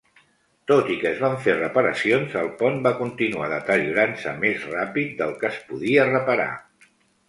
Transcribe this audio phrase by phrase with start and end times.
[0.69, 5.41] Tot i que es van fer reparacions, el pont va continuar deteriorant-se més ràpid del
[5.41, 6.53] que es podia reparar.